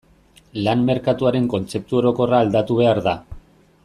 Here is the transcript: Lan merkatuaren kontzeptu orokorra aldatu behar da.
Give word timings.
Lan 0.67 0.79
merkatuaren 0.87 1.45
kontzeptu 1.55 1.99
orokorra 2.01 2.39
aldatu 2.47 2.79
behar 2.81 3.03
da. 3.11 3.15